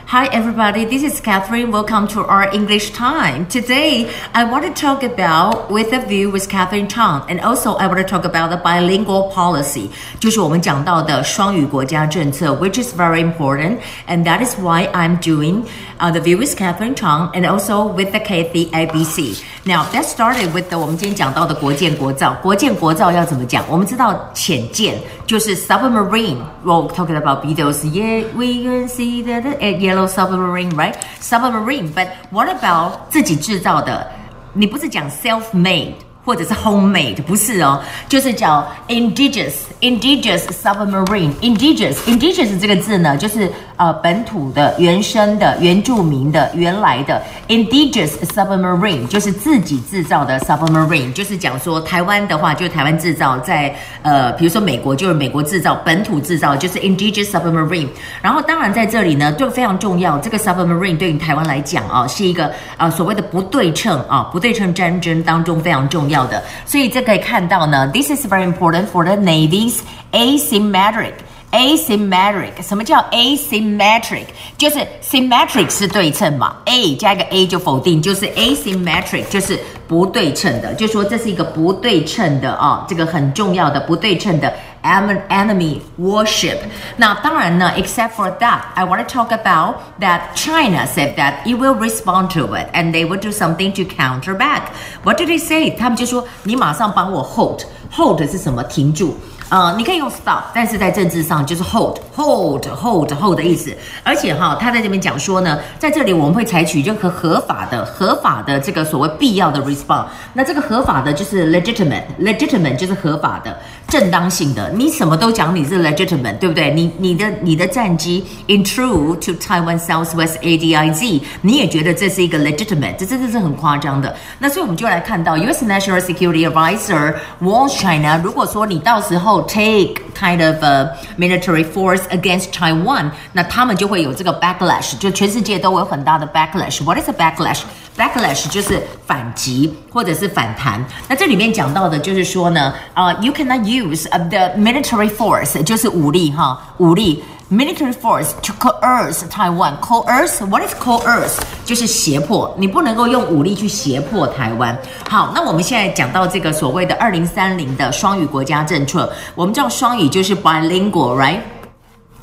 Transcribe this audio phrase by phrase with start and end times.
[0.00, 0.84] Hi, everybody.
[0.84, 1.72] This is Catherine.
[1.72, 3.46] Welcome to our English time.
[3.46, 7.88] Today, I want to talk about with a view with Catherine Chang, and also I
[7.88, 9.90] want to talk about the bilingual policy，
[10.20, 15.66] 就是我们讲到的双语国家政策，which is very important, and that is why I'm doing
[15.98, 19.42] uh, the view with Catherine Chang, and also with the Kathy ABC.
[19.64, 22.34] Now, that started with the 我们今天讲到的国建国造。
[22.42, 23.64] 国建国造要怎么讲？
[23.68, 24.96] 我们知道潜舰
[25.26, 26.38] 就是 submarine.
[26.64, 27.84] We're talking about videos.
[27.84, 29.42] Yeah, we can see that
[29.90, 30.94] yellow submarine, right?
[31.20, 31.92] Submarine.
[31.92, 34.10] But what about 自己制造的？
[34.52, 35.92] 你不是讲 self-made
[36.24, 53.73] 或者是 homemade，不是哦，就是叫 indigenous indigenous submarine indigenous indigenous 这个字呢，就是 呃本土的、原生的、原住民的、原来的 indigenous submarine 就是自己制造的 submarine，就是讲说台湾的话就是台湾制造，在
[54.03, 57.87] 呃比如说美国就是美国制造，本土制造就是 indigenous submarine。
[58.21, 69.79] 然后当然在这里呢，就非常重要，这个 submarine 对于台湾来讲啊，是一个啊所谓的不对称啊不对称战争当中非常重要的，所以这可以看到呢，this is very important for the navy's
[70.11, 71.13] asymmetric。
[71.52, 74.26] asymmetric，什么叫 asymmetric？
[74.58, 86.58] 就是 symmetric 是对称嘛，a 加一个 a 就否定，就是 asymmetric 就是不对称的，就说这是一个不对称的啊，这个很重要的不对称的 enemy warship。
[86.96, 92.68] 那当然呢，except for that，I want to talk about that China said that it will respond to it
[92.72, 94.72] and they will do something to counter back.
[95.04, 95.70] What did they say？
[95.70, 98.62] 他们就说你马上帮我 hold，hold 是什么？
[98.64, 99.16] 停住。
[99.51, 103.75] 呃，你可以用 stop，但是在政治上就是 hold，hold，hold，hold 的意思。
[104.01, 110.05] 而且哈，他在这边讲说呢，在这里我们会采取任何合法的、合法的这个所谓必要的 response。
[110.31, 114.71] 那这个合法的就是 legitimate，legitimate 就是合法的、正当性的。
[114.71, 116.73] 你什么都讲你是 legitimate，对不对？
[116.73, 124.15] 你你的你的战机 in true to Taiwan Southwest ADIZ，你也觉得这是一个 legitimate，这真的是很夸张的。
[124.39, 125.65] 那所以我们就来看到 U.S.
[125.65, 136.98] National Security Advisor warns China，如果说你到时候 take kind of a military force against Taiwan，那他们就会有这个 backlash，就全世界都有很大的 backlash。What
[136.98, 137.60] is a backlash?
[137.96, 140.84] Backlash 就是反击或者是反弹。
[141.08, 147.22] 那这里面讲到的就是说呢，啊、uh,，you cannot use the military force，就是武力哈，武力。
[147.51, 149.77] Military force to coerce Taiwan.
[149.81, 151.37] Coerce, what is coerce?
[151.65, 154.75] 就是胁迫，你不能够用武力去胁迫台湾。
[155.09, 161.39] 好，那我们现在讲到这个所谓的二零三零的双语国家政策，我们知道双语就是 bilingual，right？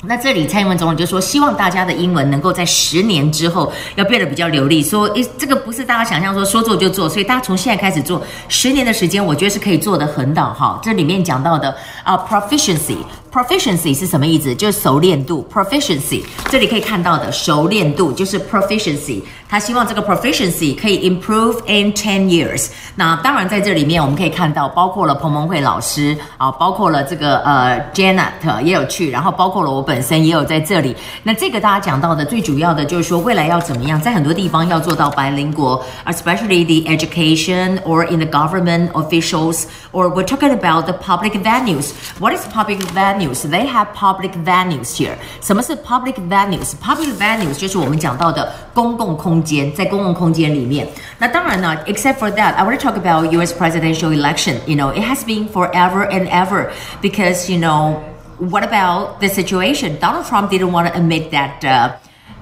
[0.01, 4.81] 那这里蔡英文总统就说，希望大家的英文能够在十年之后要变得比较流利。
[4.81, 10.53] 说，诶，这个不是大家想象说说做就做，所以大家从现在开始做，十年的时间，我觉得是可以做得很好。
[10.53, 12.95] 哈，这里面讲到的啊，proficiency。
[13.32, 14.54] Proficiency 是什么意思？
[14.54, 15.46] 就是熟练度。
[15.52, 19.22] Proficiency 这里可以看到的熟练度就是 proficiency。
[19.48, 22.68] 他希望这个 proficiency 可以 improve in ten years。
[22.96, 30.96] 那当然在这里面我们可以看到，包括了彭蒙慧老师啊，包括了这个呃 Janet 也有去，然后包括了我本身也有在这里。
[31.22, 41.90] 那这个大家讲到的最主要的就是说，未来要怎么样，在很多地方要做到白领国，especially the education or in the government officials or we're talking about the public venues.
[42.18, 43.17] What is public venue?
[43.18, 43.46] venues.
[43.48, 45.16] They have public venues here.
[45.42, 46.74] 什么是 public venues?
[46.80, 50.88] Public venues 就是我们讲到的公共空间，在公共空间里面。
[51.18, 53.52] 那当然呢，except for that, I want to talk about U.S.
[53.52, 54.60] presidential election.
[54.66, 56.70] You know, it has been forever and ever
[57.02, 58.00] because you know.
[58.36, 59.96] What about the situation?
[60.00, 61.92] Donald Trump didn't want to admit that uh,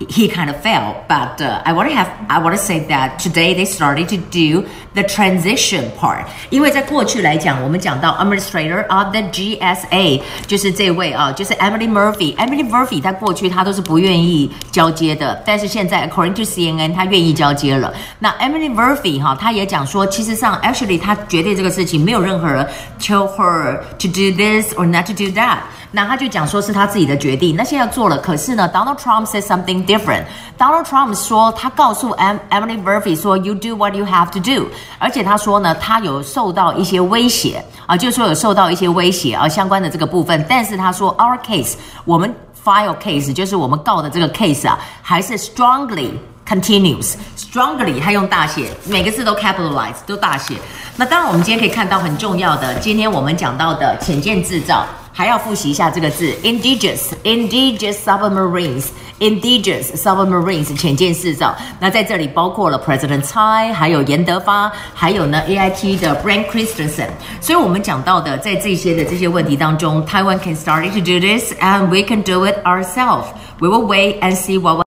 [0.08, 0.96] he kind of failed.
[1.08, 4.16] But uh, I want to have I want to say that today they started to
[4.16, 6.24] do the transition part.
[6.50, 17.92] 因为在过去来讲，我们讲到 administrator of the GSA 就是这位啊，就是 Emily Murphy。Emily Murphy 在过去她都是不愿意交接的，但是现在 according to CNN 她愿意交接了。
[18.18, 22.66] 那 Emily Murphy 哈，她也讲说，其实上 actually 她决定这个事情，没有任何人
[22.98, 25.58] tell her to do this or not to do that。
[25.94, 30.23] 那他就讲说是他自己的决定，那现在做了，可是呢，Donald Trump said something Different.
[30.57, 34.67] Donald Trump 说，他告诉 Emily Murphy 说，You do what you have to do。
[34.97, 40.43] 而且他说呢，他有受到一些威胁啊，就是说有受到一些威胁啊相关的这个部分。
[40.49, 41.75] 但是他说，Our case，
[42.05, 42.33] 我们
[42.65, 46.11] file case 就是我们告的这个 case 啊，还是 strongly
[46.47, 47.13] continues。
[47.37, 50.55] strongly 他用大写，每个字都 capitalize 都大写。
[50.95, 54.85] 那当然，我们今天可以看到很重要的，今天我们讲到的浅见制造。
[55.17, 58.85] 还要复习一下这个字 indigenous indigenous submarines
[59.19, 61.55] indigenous 潜舰制造。
[61.79, 67.09] 那在这里包括了 President Tsai，还有严德发，还有呢 AIT 的 Brent Christensen。
[67.41, 73.25] 所以我们讲到的，在这些的这些问题当中，Taiwan can start to do this and we can do it ourselves.
[73.57, 74.85] We will wait and see what.